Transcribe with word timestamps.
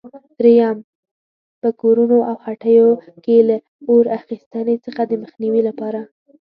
درېیم: 0.39 0.77
په 1.61 1.69
کورونو 1.81 2.17
او 2.29 2.35
هټیو 2.45 2.87
کې 3.23 3.37
له 3.47 3.57
اور 3.89 4.05
اخیستنې 4.19 4.75
څخه 4.85 5.01
د 5.07 5.11
مخنیوي 5.23 5.61
لپاره؟ 5.69 6.01